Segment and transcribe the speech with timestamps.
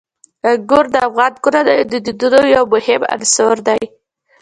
[0.49, 3.81] انګور د افغان کورنیو د دودونو یو مهم عنصر دی.